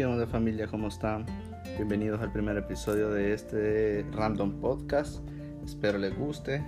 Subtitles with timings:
[0.00, 0.66] ¿Qué onda familia?
[0.66, 1.26] ¿Cómo están?
[1.76, 5.20] Bienvenidos al primer episodio de este Random Podcast.
[5.62, 6.62] Espero les guste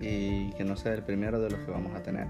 [0.00, 2.28] y que no sea el primero de los que vamos a tener.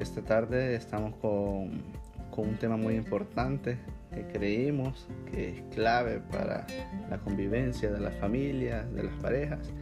[0.00, 1.84] Esta tarde estamos con,
[2.32, 3.78] con un tema muy importante
[4.12, 6.66] que creímos que es clave para
[7.08, 9.72] la convivencia de las familias, de las parejas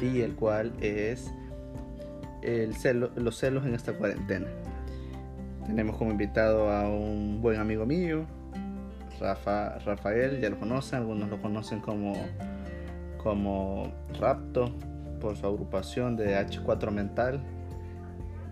[0.00, 1.28] y el cual es
[2.42, 4.46] el celo, los celos en esta cuarentena.
[5.66, 8.24] Tenemos como invitado a un buen amigo mío,
[9.20, 12.14] Rafa, Rafael, ya lo conocen, algunos lo conocen como,
[13.18, 14.72] como Rapto
[15.20, 17.40] por su agrupación de H4 Mental,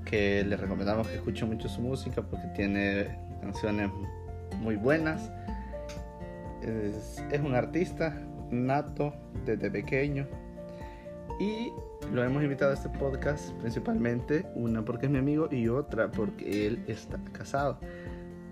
[0.04, 3.90] que le recomendamos que escuchen mucho su música porque tiene canciones
[4.60, 5.30] muy buenas.
[6.62, 8.14] Es, es un artista
[8.50, 9.12] nato
[9.44, 10.26] desde pequeño
[11.38, 11.72] y
[12.12, 16.66] lo hemos invitado a este podcast principalmente, una porque es mi amigo y otra porque
[16.66, 17.78] él está casado.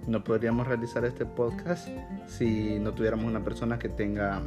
[0.07, 1.89] No podríamos realizar este podcast
[2.27, 4.43] si no tuviéramos una persona que tenga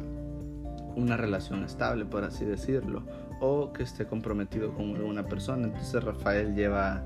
[0.94, 3.02] una relación estable, por así decirlo,
[3.40, 5.66] o que esté comprometido con una persona.
[5.66, 7.02] Entonces Rafael lleva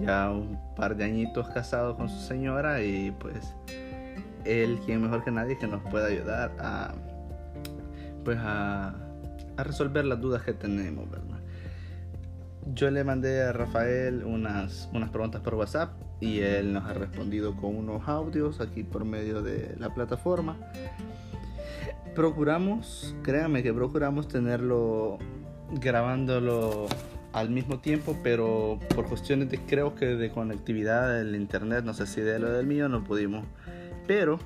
[0.00, 3.54] ya un par de añitos casado con su señora y pues
[4.44, 6.94] él, quien mejor que nadie, que nos puede ayudar a
[8.24, 8.94] pues a,
[9.56, 11.35] a resolver las dudas que tenemos, ¿verdad?
[12.74, 17.56] Yo le mandé a Rafael unas, unas preguntas por WhatsApp y él nos ha respondido
[17.56, 20.56] con unos audios aquí por medio de la plataforma.
[22.14, 25.18] Procuramos, créanme que procuramos tenerlo
[25.80, 26.86] grabándolo
[27.32, 32.06] al mismo tiempo, pero por cuestiones de creo que de conectividad del internet, no sé
[32.06, 33.46] si de lo del mío, no pudimos.
[34.06, 34.38] Pero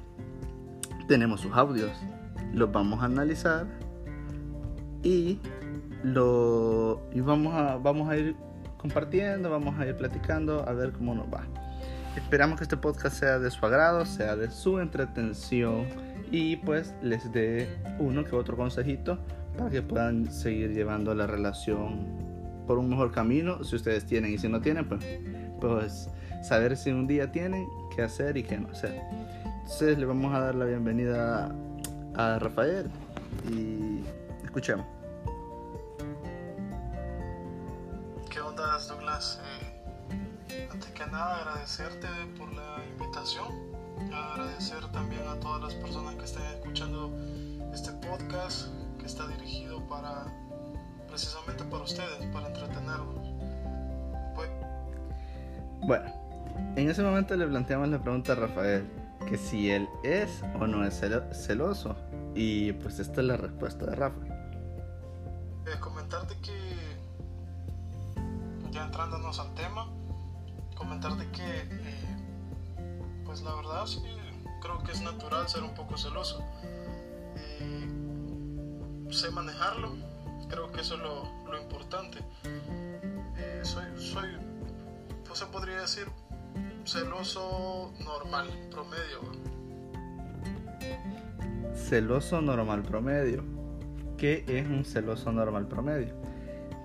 [1.07, 1.93] tenemos sus audios,
[2.53, 3.67] los vamos a analizar
[5.03, 5.39] y
[6.03, 8.37] lo y vamos a vamos a ir
[8.77, 11.45] compartiendo, vamos a ir platicando a ver cómo nos va.
[12.17, 15.87] Esperamos que este podcast sea de su agrado, sea de su entretención
[16.31, 19.19] y pues les dé uno que otro consejito
[19.57, 22.07] para que puedan seguir llevando la relación
[22.67, 25.05] por un mejor camino si ustedes tienen y si no tienen pues
[25.61, 26.09] pues
[26.43, 29.01] saber si un día tienen qué hacer y qué no hacer.
[29.63, 31.55] Entonces le vamos a dar la bienvenida
[32.15, 32.91] a Rafael
[33.53, 34.01] y
[34.45, 35.00] escuchemos.
[41.11, 43.47] Nada, agradecerte por la invitación.
[44.13, 47.11] Agradecer también a todas las personas que estén escuchando
[47.73, 50.27] este podcast que está dirigido para
[51.09, 53.29] precisamente para ustedes, para entretenerlos.
[54.35, 54.51] Pues...
[55.83, 56.11] Bueno,
[56.77, 58.89] en ese momento le planteamos la pregunta a Rafael,
[59.29, 61.97] que si él es o no es celoso.
[62.35, 64.21] Y pues esta es la respuesta de Rafa.
[65.67, 66.81] Eh, comentarte que
[68.71, 69.89] ya entrándonos al tema,
[70.81, 72.17] comentarte que, eh,
[73.27, 74.03] pues la verdad sí,
[74.63, 76.43] creo que es natural ser un poco celoso.
[77.37, 77.89] Eh,
[79.11, 79.93] sé manejarlo,
[80.49, 82.19] creo que eso es lo, lo importante.
[83.37, 84.31] Eh, soy, soy,
[85.27, 86.07] pues se podría decir,
[86.85, 89.21] celoso normal, promedio.
[91.75, 93.45] Celoso normal promedio.
[94.17, 96.15] ¿Qué es un celoso normal promedio?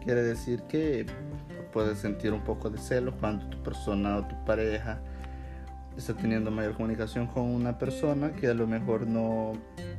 [0.03, 1.05] Quiere decir que
[1.75, 4.97] puedes sentir un poco de celo cuando tu persona o tu pareja
[5.97, 9.51] está teniendo mayor comunicación con una persona que a lo mejor no,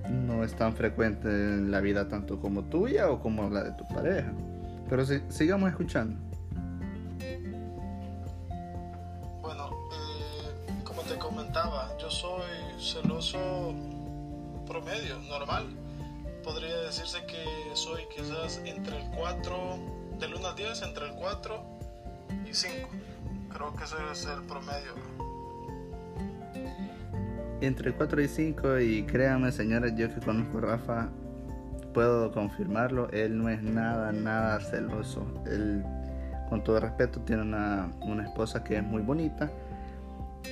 [0.09, 3.87] no es tan frecuente en la vida tanto como tuya o como la de tu
[3.89, 4.33] pareja.
[4.89, 6.19] Pero si, sigamos escuchando.
[9.43, 13.75] Bueno, eh, como te comentaba, yo soy celoso
[14.67, 15.67] promedio, normal.
[16.43, 17.45] Podría decirse que
[17.75, 21.79] soy quizás entre el 4 del 1 al 10 entre el 4
[22.49, 22.89] y 5.
[23.53, 24.93] Creo que ese es el promedio.
[27.61, 31.09] Entre 4 y 5 y créanme señores, yo que conozco a Rafa,
[31.95, 35.27] puedo confirmarlo, él no es nada, nada celoso.
[35.47, 35.83] Él,
[36.49, 39.51] con todo respeto, tiene una, una esposa que es muy bonita,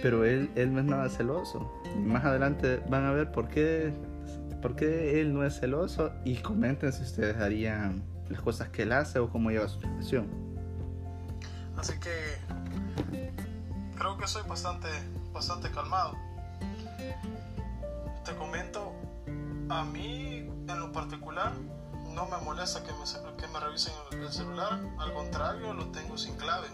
[0.03, 1.71] pero él, él no es nada celoso.
[1.94, 3.93] Y más adelante van a ver por qué,
[4.62, 8.93] por qué él no es celoso y comenten si ustedes harían las cosas que él
[8.93, 10.29] hace o cómo lleva su relación.
[11.76, 12.38] Así que
[13.97, 14.88] creo que soy bastante,
[15.32, 16.17] bastante calmado.
[18.25, 18.93] Te comento,
[19.69, 21.53] a mí en lo particular
[22.15, 26.37] no me molesta que me, que me revisen el celular, al contrario, lo tengo sin
[26.37, 26.69] clave.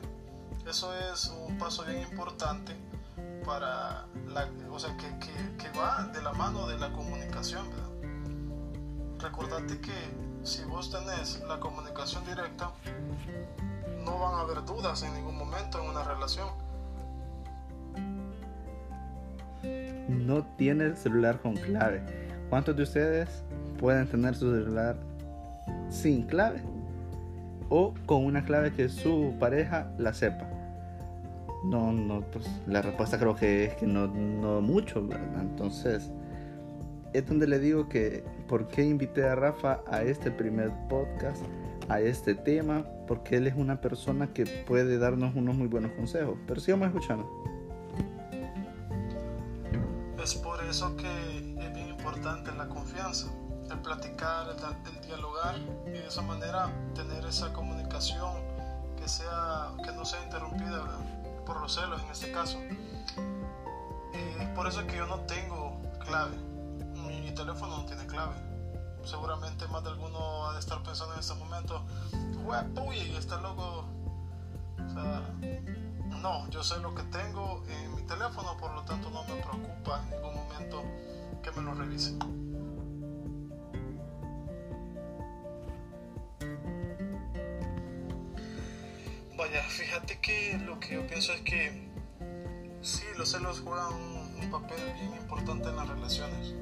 [0.69, 2.77] Eso es un paso bien importante
[3.45, 7.67] para la, o sea, que, que, que va de la mano de la comunicación.
[7.71, 7.91] ¿verdad?
[9.19, 9.93] Recordate que
[10.43, 12.73] si vos tenés la comunicación directa,
[14.05, 16.49] no van a haber dudas en ningún momento en una relación.
[20.11, 22.03] no tiene el celular con clave.
[22.49, 23.45] ¿Cuántos de ustedes
[23.79, 24.97] pueden tener su celular
[25.89, 26.63] sin clave?
[27.69, 30.49] O con una clave que su pareja la sepa.
[31.65, 35.43] No, no, pues la respuesta creo que es que no, no mucho, ¿verdad?
[35.43, 36.11] Entonces,
[37.13, 41.43] es donde le digo que por qué invité a Rafa a este primer podcast,
[41.89, 46.39] a este tema, porque él es una persona que puede darnos unos muy buenos consejos.
[46.47, 47.29] Pero sigamos escuchando.
[50.23, 53.29] Es por eso que es bien importante la confianza,
[53.71, 58.35] el platicar, el, dialogar y de esa manera tener esa comunicación
[58.97, 60.85] que, sea, que no sea interrumpida
[61.45, 62.59] por los celos en este caso.
[64.41, 66.50] Es por eso que yo no tengo clave
[67.21, 68.35] mi teléfono no tiene clave.
[69.05, 71.85] Seguramente más de alguno ha de estar pensando en este momento,
[72.87, 73.87] uy, y está loco.
[74.77, 75.23] O sea,
[76.21, 80.03] no, yo sé lo que tengo en mi teléfono, por lo tanto no me preocupa
[80.03, 80.83] en ningún momento
[81.43, 82.19] que me lo revisen.
[89.37, 91.89] Vaya, fíjate que lo que yo pienso es que
[92.83, 96.55] sí, los celos juegan un papel bien importante en las relaciones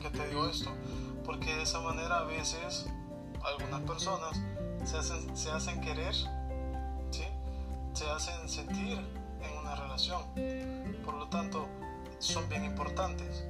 [0.00, 0.70] ¿Por qué te digo esto?
[1.26, 2.86] Porque de esa manera a veces
[3.44, 4.40] algunas personas
[4.82, 6.14] se hacen, se hacen querer,
[7.10, 7.24] ¿sí?
[7.92, 8.98] se hacen sentir
[9.42, 10.22] en una relación.
[11.04, 11.68] Por lo tanto,
[12.18, 13.44] son bien importantes.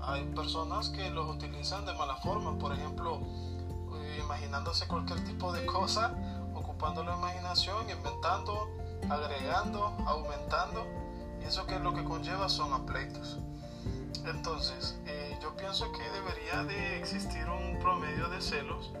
[0.00, 5.66] Hay personas que los utilizan de mala forma, por ejemplo, eh, imaginándose cualquier tipo de
[5.66, 6.14] cosa,
[6.54, 8.70] ocupando la imaginación, inventando,
[9.10, 10.86] agregando, aumentando.
[11.42, 13.38] Y eso que es lo que conlleva son apleitos.
[14.26, 18.92] Entonces, eh, yo pienso que debería de existir un promedio de celos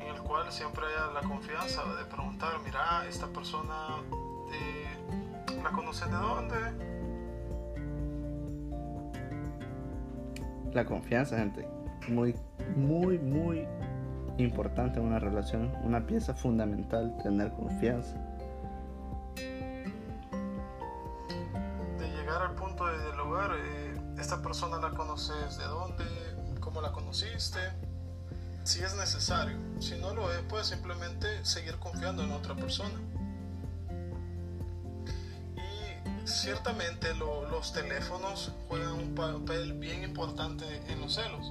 [0.00, 3.98] en el cual siempre haya la confianza de preguntar, mira, esta persona
[4.52, 6.56] eh, la conoces de dónde.
[10.72, 11.68] La confianza, gente,
[12.08, 12.34] muy,
[12.76, 13.66] muy, muy
[14.38, 18.16] importante en una relación, una pieza fundamental, tener confianza.
[24.52, 26.04] Persona la conoces de dónde,
[26.60, 27.58] cómo la conociste,
[28.64, 29.56] si es necesario.
[29.80, 33.00] Si no lo es, puedes simplemente seguir confiando en otra persona.
[35.56, 41.50] Y ciertamente los teléfonos juegan un papel bien importante en los celos.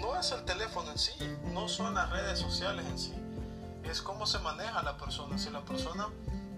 [0.00, 1.12] No es el teléfono en sí,
[1.52, 3.14] no son las redes sociales en sí,
[3.84, 5.36] es cómo se maneja la persona.
[5.36, 6.08] Si la persona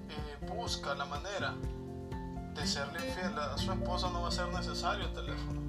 [0.09, 1.57] eh, busca la manera
[2.59, 5.61] de serle infiel a su esposa no va a ser necesario el teléfono.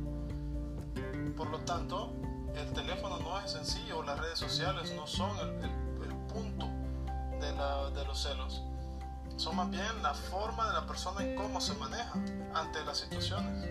[1.37, 2.13] Por lo tanto,
[2.55, 5.69] el teléfono no es sencillo, las redes sociales no son el,
[6.33, 6.67] punto
[7.41, 8.61] de, la, de los celos.
[9.35, 12.13] Son más bien la forma de la persona y cómo se maneja
[12.53, 13.67] ante las situaciones.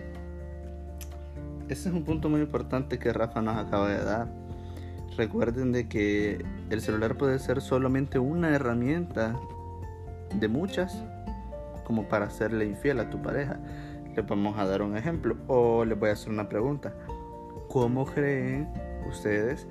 [1.69, 4.27] Ese es un punto muy importante que Rafa nos acaba de dar.
[5.15, 9.35] Recuerden de que el celular puede ser solamente una herramienta
[10.33, 10.97] de muchas
[11.89, 13.57] como para hacerle infiel a tu pareja.
[14.15, 16.93] Le vamos a dar un ejemplo o les voy a hacer una pregunta.
[17.67, 18.71] ¿Cómo creen
[19.09, 19.67] ustedes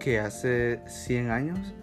[0.00, 1.74] que hace 100 años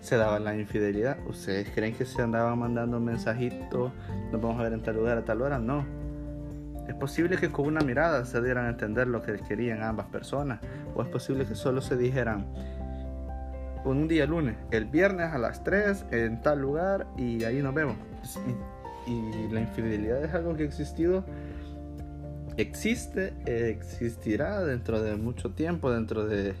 [0.00, 1.18] se daba la infidelidad?
[1.28, 3.92] ¿Ustedes creen que se andaban mandando mensajitos?
[4.32, 5.60] Nos vamos a ver en tal lugar a tal hora.
[5.60, 5.86] No.
[6.88, 10.58] Es posible que con una mirada se dieran a entender lo que querían ambas personas.
[10.96, 12.44] O es posible que solo se dijeran
[13.84, 17.94] un día lunes, el viernes a las 3 en tal lugar y ahí nos vemos
[19.06, 21.24] y la infidelidad es algo que ha existido,
[22.56, 26.54] existe, existirá dentro de mucho tiempo, dentro de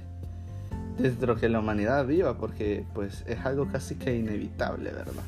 [0.98, 5.24] dentro que la humanidad viva, porque pues es algo casi que inevitable, ¿verdad?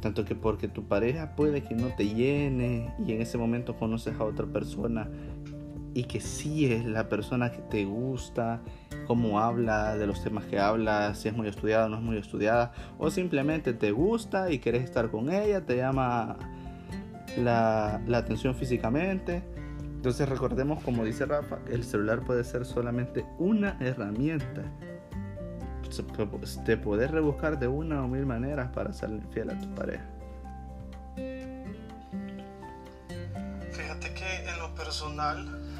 [0.00, 4.14] Tanto que porque tu pareja puede que no te llene y en ese momento conoces
[4.20, 5.08] a otra persona
[5.94, 8.60] y que sí es la persona que te gusta,
[9.06, 12.18] cómo habla, de los temas que habla, si es muy estudiada o no es muy
[12.18, 16.36] estudiada, o simplemente te gusta y quieres estar con ella, te llama
[17.38, 19.44] la, la atención físicamente.
[19.78, 24.62] Entonces recordemos, como dice Rafa, el celular puede ser solamente una herramienta.
[26.64, 30.04] Te puedes rebuscar de una o mil maneras para ser fiel a tu pareja.
[33.70, 35.73] Fíjate que en lo personal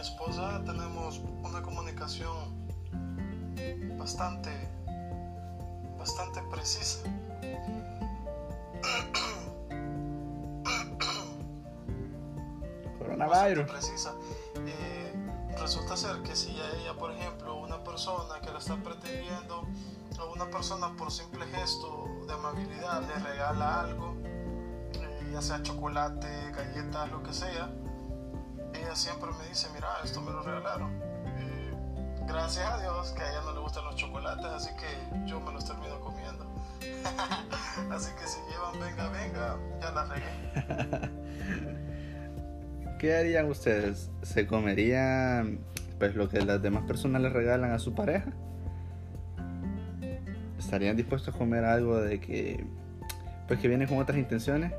[0.00, 2.60] esposa tenemos una comunicación
[3.98, 4.50] bastante,
[5.98, 7.00] bastante precisa.
[12.98, 13.70] Coronavirus.
[13.70, 14.14] Precisa.
[14.66, 15.12] Eh,
[15.58, 19.66] resulta ser que si a ella, por ejemplo, una persona que la está pretendiendo,
[20.18, 26.52] o una persona por simple gesto de amabilidad le regala algo, eh, ya sea chocolate,
[26.52, 27.70] galletas, lo que sea,
[28.94, 30.90] siempre me dice, mira, esto me lo regalaron.
[32.26, 35.52] gracias a Dios que a ella no le gustan los chocolates, así que yo me
[35.52, 36.46] los termino comiendo.
[37.90, 41.10] así que si llevan venga, venga, ya la regué.
[42.98, 44.10] ¿Qué harían ustedes?
[44.22, 45.60] ¿Se comerían
[45.98, 48.32] pues lo que las demás personas le regalan a su pareja?
[50.58, 52.64] ¿Estarían dispuestos a comer algo de que
[53.48, 54.72] pues que viene con otras intenciones?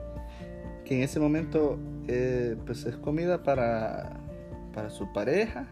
[0.92, 1.80] Que en ese momento
[2.10, 4.20] eh, pues es comida para,
[4.74, 5.66] para su pareja,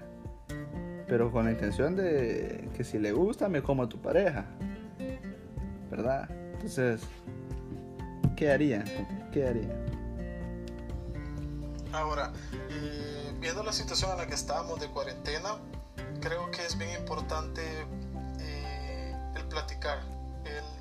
[1.09, 4.45] pero con la intención de que si le gusta me como a tu pareja,
[5.91, 6.29] ¿verdad?
[6.53, 7.01] Entonces,
[8.37, 8.85] ¿qué harían?
[9.33, 9.85] ¿Qué harían?
[11.91, 12.31] Ahora,
[12.69, 15.57] eh, viendo la situación en la que estamos de cuarentena,
[16.21, 17.61] creo que es bien importante
[18.39, 19.99] eh, el platicar,
[20.45, 20.78] el,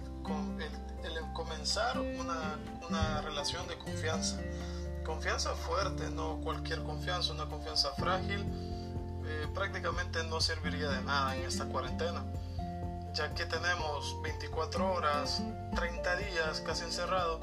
[1.05, 2.59] el, comenzar una,
[2.89, 4.41] una, relación de confianza.
[5.05, 8.45] Confianza fuerte, no cualquier confianza, una confianza frágil,
[9.25, 12.25] eh, prácticamente no serviría de nada en esta cuarentena,
[13.15, 15.43] ya que tenemos 24 horas,
[15.75, 17.41] 30 días casi encerrados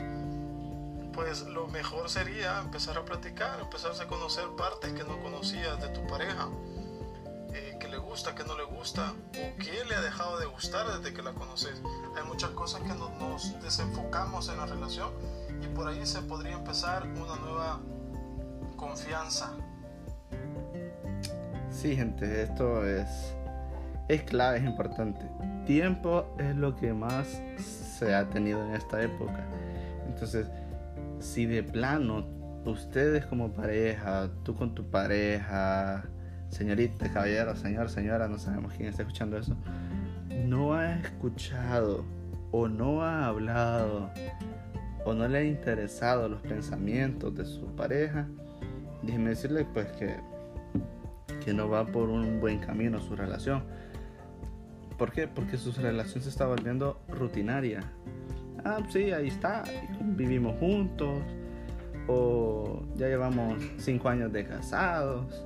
[1.16, 5.88] pues lo mejor sería empezar a platicar, empezar a conocer partes que no conocías de
[5.88, 6.50] tu pareja,
[7.80, 11.14] que le gusta, que no le gusta, o qué le ha dejado de gustar desde
[11.14, 11.82] que la conoces.
[12.18, 15.12] Hay muchas cosas que nos desenfocamos en la relación
[15.62, 17.80] y por ahí se podría empezar una nueva
[18.76, 19.54] confianza.
[21.70, 23.08] Sí, gente, esto es,
[24.08, 25.26] es clave, es importante.
[25.66, 29.46] Tiempo es lo que más se ha tenido en esta época.
[30.08, 30.48] Entonces,
[31.20, 32.26] si de plano
[32.66, 36.06] ustedes como pareja, tú con tu pareja,
[36.50, 39.56] señorita, caballero, señor, señora, no sabemos quién está escuchando eso,
[40.46, 42.06] no ha escuchado
[42.52, 44.10] o no ha hablado
[45.06, 48.28] o no le ha interesado los pensamientos de su pareja,
[49.04, 50.16] déjeme decirle pues que,
[51.44, 53.64] que no va por un buen camino su relación.
[54.98, 55.28] ¿Por qué?
[55.28, 57.82] Porque su relación se está volviendo rutinaria
[58.66, 59.64] ah, sí, ahí está,
[60.02, 61.20] vivimos juntos,
[62.08, 65.46] o ya llevamos cinco años de casados,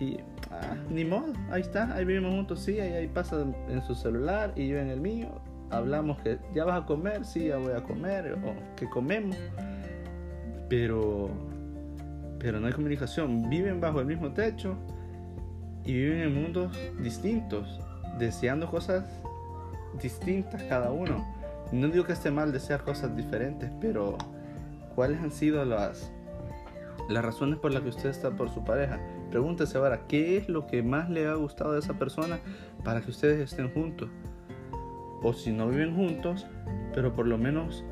[0.00, 0.18] y
[0.50, 4.52] ah, ni modo, ahí está, ahí vivimos juntos, sí, ahí, ahí pasa en su celular
[4.56, 5.28] y yo en el mío,
[5.70, 9.36] hablamos que ya vas a comer, sí, ya voy a comer, o que comemos,
[10.68, 11.28] pero,
[12.38, 14.76] pero no hay comunicación, viven bajo el mismo techo
[15.84, 17.80] y viven en mundos distintos,
[18.18, 19.04] deseando cosas
[20.00, 21.24] distintas cada uno
[21.72, 24.18] no digo que esté mal desear cosas diferentes, pero
[24.94, 26.10] ¿cuáles han sido las,
[27.08, 28.98] las razones por las que usted está por su pareja?
[29.30, 32.40] Pregúntese ahora, ¿qué es lo que más le ha gustado de esa persona
[32.84, 34.08] para que ustedes estén juntos?
[35.22, 36.46] O si no viven juntos,
[36.94, 37.84] pero por lo menos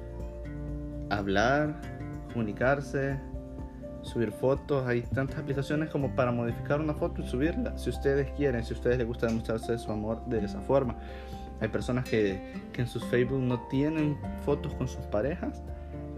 [1.11, 1.81] hablar,
[2.33, 3.19] comunicarse,
[4.03, 4.87] subir fotos.
[4.87, 8.77] Hay tantas aplicaciones como para modificar una foto y subirla, si ustedes quieren, si a
[8.77, 10.97] ustedes les gusta demostrarse su amor de esa forma.
[11.61, 15.63] Hay personas que, en sus Facebook no tienen fotos con sus parejas,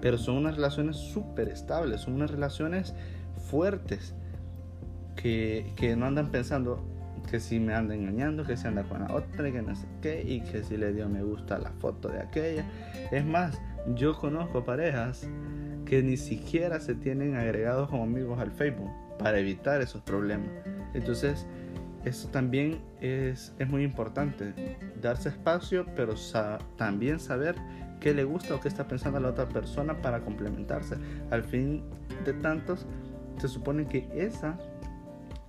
[0.02, 2.94] pero son unas relaciones súper estables, son unas relaciones
[3.48, 4.14] fuertes
[5.16, 6.84] que, no andan pensando
[7.30, 10.22] que si me anda engañando, que si anda con la otra, que no sé qué,
[10.26, 12.64] y que si le dio me gusta la foto de aquella.
[13.10, 13.60] Es más,
[13.94, 15.28] yo conozco parejas
[15.84, 20.48] que ni siquiera se tienen agregados como amigos al Facebook para evitar esos problemas.
[20.94, 21.46] Entonces,
[22.04, 26.14] eso también es, muy importante, darse espacio, pero
[26.76, 27.56] también saber
[28.00, 30.96] qué le gusta o qué está pensando la otra persona para complementarse.
[31.30, 31.82] Al fin
[32.24, 32.86] de tantos,
[33.38, 34.58] se supone que esa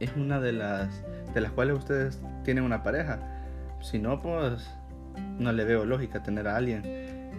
[0.01, 0.89] es una de las,
[1.34, 3.20] de las cuales ustedes tienen una pareja.
[3.81, 4.67] Si no, pues
[5.38, 6.81] no le veo lógica tener a alguien.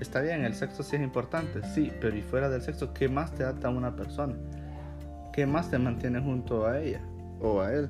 [0.00, 3.32] Está bien, el sexo sí es importante, sí, pero y fuera del sexo, ¿qué más
[3.34, 4.34] te ata a una persona?
[5.32, 7.00] ¿Qué más te mantiene junto a ella
[7.40, 7.88] o a él?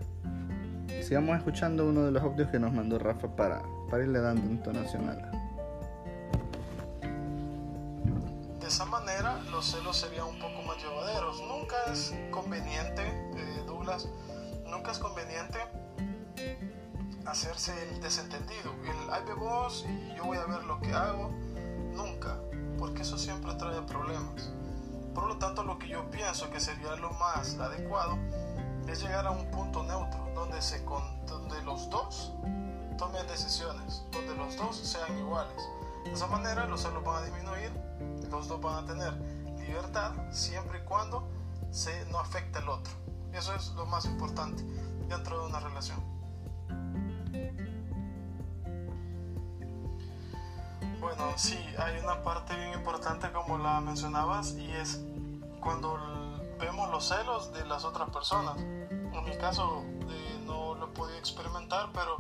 [1.03, 5.09] sigamos escuchando uno de los audios que nos mandó Rafa para, para irle dando entonación
[5.09, 5.31] a la.
[8.61, 11.43] De esa manera los celos serían un poco más llevaderos.
[11.49, 13.03] Nunca es conveniente,
[13.37, 14.09] eh, Douglas,
[14.73, 15.59] nunca es conveniente
[17.27, 18.73] hacerse el desentendido.
[18.85, 21.31] El ay vos y yo voy a ver lo que hago.
[21.95, 22.41] Nunca,
[22.79, 24.51] porque eso siempre trae problemas.
[25.15, 28.17] Por lo tanto, lo que yo pienso que sería lo más adecuado
[28.89, 30.83] es llegar a un punto neutro donde, se,
[31.27, 32.33] donde los dos
[32.97, 35.63] tomen decisiones, donde los dos sean iguales.
[36.05, 37.71] De esa manera los celos van a disminuir,
[38.31, 39.13] los dos van a tener
[39.59, 41.29] libertad siempre y cuando
[41.71, 43.02] se no afecte al otro.
[43.33, 44.63] Eso es lo más importante
[45.09, 45.99] dentro de una relación.
[51.01, 55.03] Bueno, sí, hay una parte bien importante como la mencionabas y es
[55.61, 55.99] cuando
[56.61, 58.57] vemos los celos de las otras personas.
[58.59, 62.19] En mi caso eh, no lo podía experimentar, pero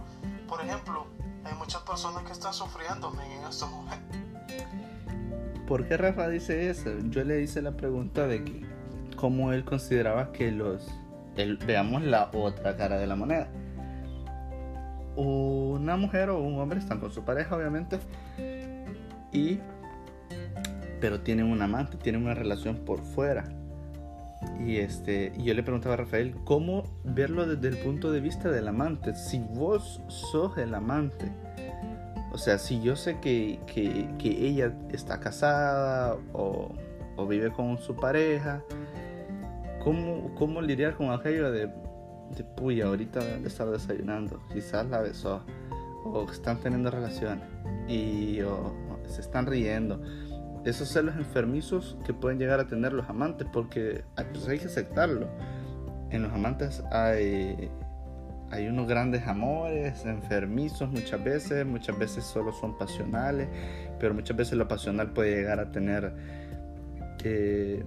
[0.49, 1.07] por ejemplo,
[1.45, 4.19] hay muchas personas que están sufriendo en estos momentos.
[5.67, 6.91] ¿Por qué Rafa dice eso?
[7.09, 8.67] Yo le hice la pregunta de que
[9.17, 10.87] cómo él consideraba que los...
[11.67, 13.49] veamos la otra cara de la moneda.
[15.17, 17.99] Una mujer o un hombre están con su pareja, obviamente,
[19.33, 19.59] y
[21.01, 23.45] pero tienen un amante, tienen una relación por fuera.
[24.65, 28.69] Y este, yo le preguntaba a Rafael cómo verlo desde el punto de vista del
[28.69, 29.15] amante.
[29.15, 31.27] Si vos sos el amante,
[32.33, 33.59] o sea, si yo sé que,
[34.25, 36.73] ella está casada o,
[37.29, 38.63] vive con su pareja,
[39.83, 44.41] ¿cómo, cómo lidiar con aquello de, de puya, ahorita de estar desayunando?
[44.53, 45.43] Quizás la besó,
[46.05, 47.45] o están teniendo relaciones,
[47.89, 48.39] y
[49.07, 50.01] se están riendo
[50.65, 55.27] esos celos enfermizos que pueden llegar a tener los amantes, porque pues, hay que aceptarlo.
[56.11, 57.71] En los amantes hay,
[58.51, 63.49] hay unos grandes amores enfermizos muchas veces, muchas veces solo son pasionales,
[63.99, 66.15] pero muchas veces lo pasional puede llegar a tener
[67.25, 67.85] eh,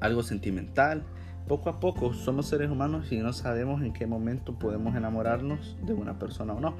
[0.00, 1.04] algo sentimental.
[1.48, 5.94] Poco a poco somos seres humanos y no sabemos en qué momento podemos enamorarnos de
[5.94, 6.74] una persona o no.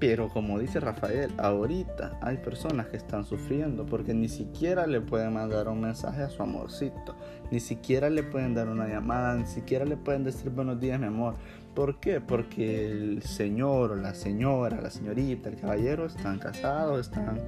[0.00, 5.32] Pero como dice Rafael, ahorita hay personas que están sufriendo porque ni siquiera le pueden
[5.32, 7.14] mandar un mensaje a su amorcito,
[7.50, 11.06] ni siquiera le pueden dar una llamada, ni siquiera le pueden decir buenos días mi
[11.06, 11.36] amor.
[11.74, 12.20] ¿Por qué?
[12.20, 17.40] Porque el señor o la señora, la señorita, el caballero están casados, están,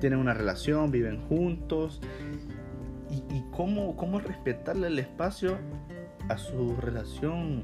[0.00, 2.00] tienen una relación, viven juntos.
[3.16, 5.56] ¿Y, y cómo, cómo respetarle el espacio
[6.28, 7.62] a su relación,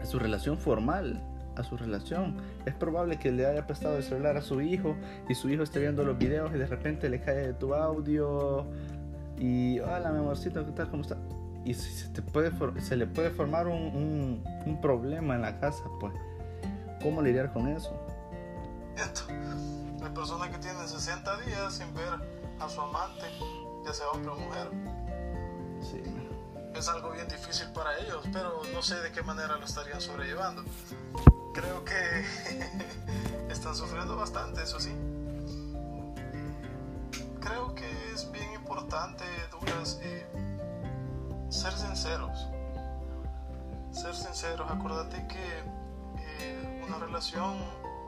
[0.00, 1.22] a su relación formal?
[1.56, 2.36] a su relación.
[2.64, 4.96] Es probable que le haya prestado el celular a su hijo
[5.28, 8.66] y su hijo esté viendo los videos y de repente le cae tu audio
[9.38, 10.90] y hola mi amorcito, ¿qué tal?
[10.90, 11.16] ¿Cómo está?
[11.64, 16.12] Y se, te puede, se le puede formar un, un, problema en la casa, pues,
[17.02, 17.92] ¿cómo lidiar con eso?
[20.00, 22.14] La persona que tiene 60 días sin ver
[22.60, 23.26] a su amante,
[23.84, 24.70] ya sea hombre o mujer.
[25.82, 26.02] Sí.
[26.74, 30.64] Es algo bien difícil para ellos, pero no sé de qué manera lo estarían sobrellevando
[31.52, 32.24] creo que
[33.52, 34.92] están sufriendo bastante, eso sí.
[37.40, 40.26] Creo que es bien importante, Douglas, eh,
[41.50, 42.48] ser sinceros.
[43.92, 45.58] Ser sinceros, acuérdate que
[46.18, 47.58] eh, una relación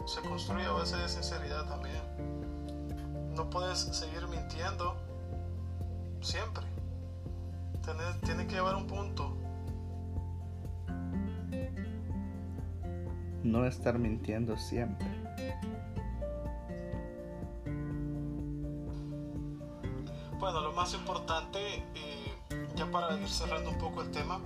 [0.06, 2.02] se construye a base de sinceridad también.
[3.34, 4.96] No puedes seguir mintiendo
[6.24, 6.64] siempre.
[8.22, 9.36] tiene que llevar un punto
[13.44, 15.06] no estar mintiendo siempre.
[20.38, 21.58] Bueno, lo más importante,
[21.94, 22.34] eh,
[22.74, 24.40] ya para ir cerrando un poco el tema,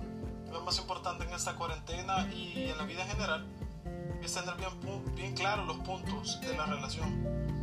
[0.51, 3.47] lo más importante en esta cuarentena y en la vida en general
[4.21, 7.58] es tener bien, bien claros los puntos de la relación.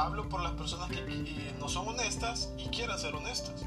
[0.00, 3.66] Eh, hablo por las personas que no son honestas y quieren ser honestas.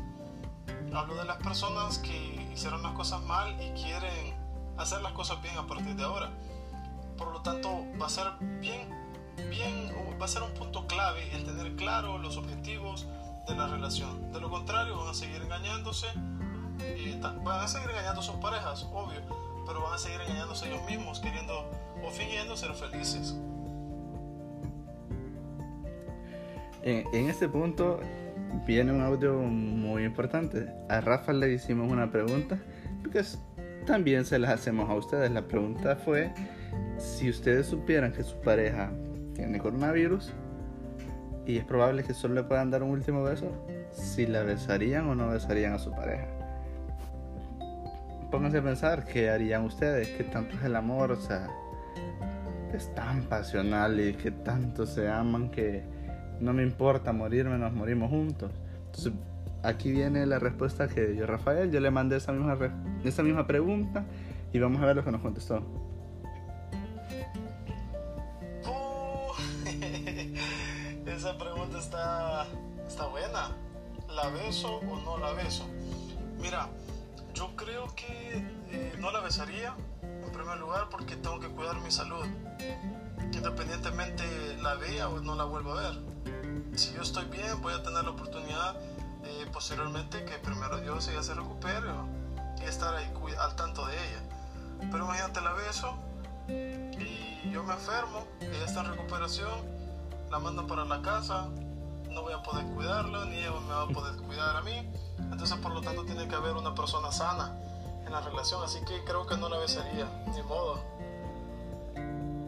[0.94, 4.36] Hablo de las personas que hicieron las cosas mal y quieren
[4.78, 6.32] hacer las cosas bien a partir de ahora.
[7.18, 7.70] Por lo tanto,
[8.02, 8.28] va a ser
[8.60, 8.90] bien,
[9.50, 13.08] bien, va a ser un punto clave el tener claro los objetivos
[13.48, 14.32] de la relación.
[14.32, 16.08] De lo contrario, van a seguir engañándose,
[16.80, 19.22] y van a seguir engañando a sus parejas, obvio,
[19.66, 21.70] pero van a seguir engañándose ellos mismos, queriendo
[22.04, 23.36] o fingiendo ser felices.
[26.84, 28.00] En, en este punto
[28.68, 30.68] viene un audio muy importante.
[30.90, 32.58] A Rafa le hicimos una pregunta,
[33.02, 33.24] porque
[33.86, 35.32] también se las hacemos a ustedes.
[35.32, 36.32] La pregunta fue
[36.98, 38.92] si ustedes supieran que su pareja
[39.34, 40.34] tiene coronavirus
[41.46, 43.52] y es probable que solo le puedan dar un último beso,
[43.92, 46.28] si la besarían o no besarían a su pareja.
[48.32, 51.48] Pónganse a pensar qué harían ustedes, qué tanto es el amor, o sea,
[52.74, 55.84] es tan pasional y que tanto se aman que
[56.44, 58.52] no me importa morirme, nos morimos juntos.
[58.86, 59.14] Entonces,
[59.64, 61.72] aquí viene la respuesta que dio Rafael.
[61.72, 62.58] Yo le mandé esa misma,
[63.04, 64.06] esa misma pregunta
[64.52, 65.64] y vamos a ver lo que nos contestó.
[68.66, 69.32] Uh,
[71.10, 72.46] esa pregunta está,
[72.86, 73.56] está buena.
[74.10, 75.66] ¿La beso o no la beso?
[76.40, 76.68] Mira,
[77.34, 81.90] yo creo que eh, no la besaría en primer lugar porque tengo que cuidar mi
[81.90, 82.26] salud.
[83.32, 84.24] Independientemente
[84.62, 86.13] la vea o no la vuelva a ver.
[86.76, 88.76] Si yo estoy bien, voy a tener la oportunidad
[89.52, 91.88] posteriormente que primero Dios ella se recupere
[92.60, 94.90] y estar ahí al tanto de ella.
[94.92, 95.96] Pero imagínate la beso
[96.48, 99.52] y yo me enfermo, ella está en recuperación,
[100.32, 101.48] la mandan para la casa,
[102.10, 104.92] no voy a poder cuidarla, ni ella me va a poder cuidar a mí.
[105.32, 107.56] Entonces, por lo tanto, tiene que haber una persona sana
[108.06, 108.64] en la relación.
[108.64, 110.06] Así que creo que no la besaría,
[110.36, 110.80] ni modo.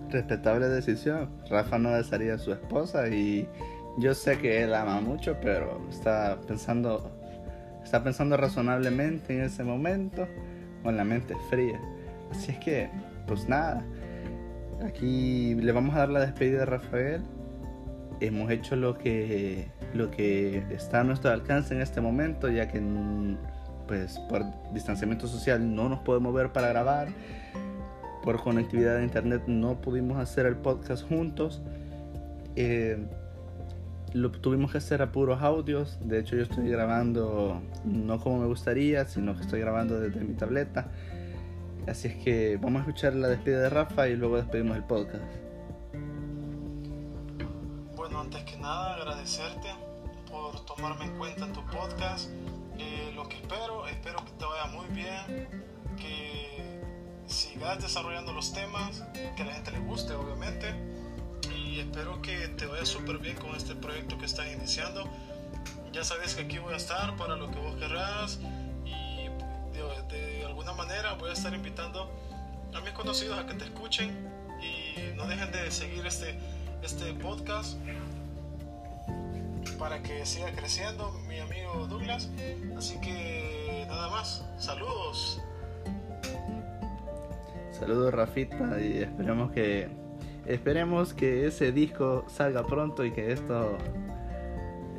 [0.10, 1.30] Respetable decisión.
[1.50, 3.50] Rafa no besaría a su esposa y
[3.98, 7.12] yo sé que él ama mucho, pero está pensando,
[7.84, 10.28] está pensando razonablemente en ese momento
[10.84, 11.80] con la mente fría.
[12.32, 12.90] Así es que,
[13.28, 13.86] pues nada,
[14.86, 17.22] aquí le vamos a dar la despedida a Rafael.
[18.20, 22.82] Hemos hecho lo que, lo que está a nuestro alcance en este momento, ya que
[23.88, 27.08] pues por distanciamiento social no nos podemos ver para grabar.
[28.24, 31.62] Por conectividad de internet no pudimos hacer el podcast juntos.
[32.56, 33.06] Eh,
[34.15, 35.97] lo tuvimos que hacer a puros audios.
[35.99, 40.36] De hecho, yo estoy grabando no como me gustaría, sino que estoy grabando desde mi
[40.36, 40.89] tableta.
[41.86, 45.25] Así es que vamos a escuchar la despedida de Rafa y luego despedimos el podcast.
[47.97, 49.67] Bueno, antes que nada, agradecerte
[50.32, 52.32] por tomarme en cuenta en tu podcast.
[52.78, 55.49] Eh, lo que espero, espero que te vaya muy bien,
[55.97, 56.82] que
[57.28, 59.04] sigas desarrollando los temas,
[59.36, 60.95] que a la gente le guste, obviamente
[61.76, 65.04] y espero que te vaya súper bien con este proyecto que estás iniciando.
[65.92, 68.40] Ya sabes que aquí voy a estar para lo que vos querrás
[68.86, 69.28] y
[69.74, 72.10] de, alguna manera voy a estar invitando
[72.74, 74.10] a mis conocidos a que te escuchen
[74.62, 76.40] y no dejen de seguir este,
[76.82, 77.78] este podcast
[79.78, 82.30] para que siga creciendo mi amigo Douglas.
[82.78, 85.42] Así que nada más, saludos.
[87.74, 90.05] Saludos Rafita y esperemos que
[90.46, 93.78] Esperemos que ese disco salga pronto y que esto,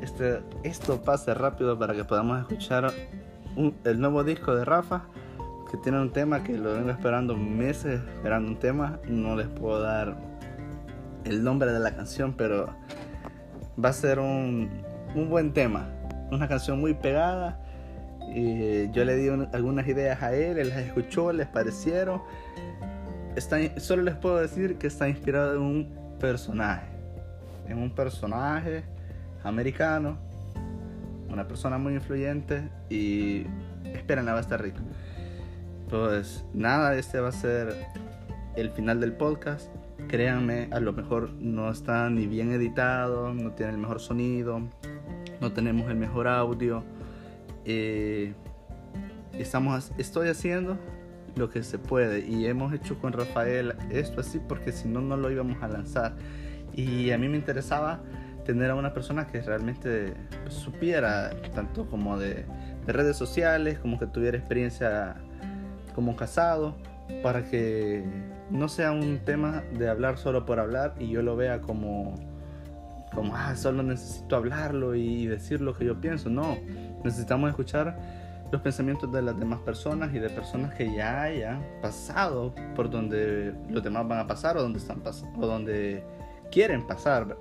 [0.01, 2.91] este, esto pase rápido para que podamos escuchar
[3.85, 5.05] el nuevo disco de Rafa,
[5.71, 8.99] que tiene un tema que lo vengo esperando meses, esperando un tema.
[9.07, 10.17] No les puedo dar
[11.23, 12.67] el nombre de la canción, pero
[13.83, 14.69] va a ser un,
[15.15, 15.87] un buen tema.
[16.29, 17.61] Una canción muy pegada.
[18.35, 22.21] Y yo le di algunas ideas a él, él las escuchó, les parecieron
[23.77, 26.87] solo les puedo decir que está inspirado en un personaje.
[27.67, 28.83] En un personaje
[29.43, 30.17] americano.
[31.29, 32.69] Una persona muy influyente.
[32.89, 33.45] Y
[33.83, 34.79] esperen, va a estar rico.
[35.89, 37.73] Pues nada, este va a ser
[38.55, 39.69] el final del podcast.
[40.07, 44.61] Créanme, a lo mejor no está ni bien editado, no tiene el mejor sonido,
[45.41, 46.83] no tenemos el mejor audio.
[47.65, 48.33] Eh,
[49.33, 50.77] estamos, estoy haciendo
[51.37, 52.27] lo que se puede.
[52.27, 56.15] Y hemos hecho con Rafael esto así porque si no, no lo íbamos a lanzar.
[56.73, 58.01] Y a mí me interesaba
[58.47, 60.13] tener a una persona que realmente
[60.47, 62.45] supiera tanto como de,
[62.85, 65.15] redes sociales, como que tuviera experiencia
[65.93, 66.77] como casado,
[67.21, 68.05] para que
[68.49, 72.15] no sea un tema de hablar solo por hablar y yo lo vea como,
[73.13, 76.29] como, ah, solo necesito hablarlo y decir lo que yo pienso.
[76.29, 76.57] No,
[77.03, 77.97] necesitamos escuchar
[78.51, 83.53] los pensamientos de las demás personas y de personas que ya hayan pasado por donde
[83.69, 85.01] los demás van a pasar o donde están
[85.37, 86.03] o donde
[86.51, 87.37] quieren pasar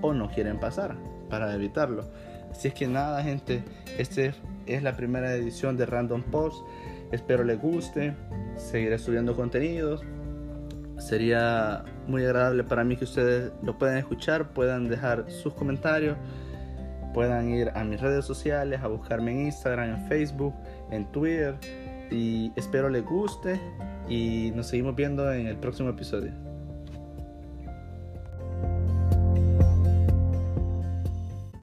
[0.00, 0.96] o no quieren pasar
[1.30, 2.04] para evitarlo.
[2.50, 3.64] Así es que nada, gente,
[3.98, 4.34] esta
[4.66, 6.66] es la primera edición de Random Post.
[7.10, 8.14] Espero les guste.
[8.56, 10.02] Seguiré subiendo contenidos.
[10.98, 16.16] Sería muy agradable para mí que ustedes lo puedan escuchar, puedan dejar sus comentarios
[17.12, 20.54] puedan ir a mis redes sociales, a buscarme en Instagram, en Facebook,
[20.90, 21.56] en Twitter.
[22.10, 23.60] Y espero les guste
[24.08, 26.51] y nos seguimos viendo en el próximo episodio.